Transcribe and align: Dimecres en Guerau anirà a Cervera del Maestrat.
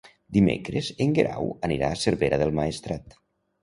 Dimecres 0.37 0.89
en 1.05 1.13
Guerau 1.19 1.53
anirà 1.71 1.93
a 1.93 2.01
Cervera 2.07 2.45
del 2.45 2.59
Maestrat. 2.63 3.21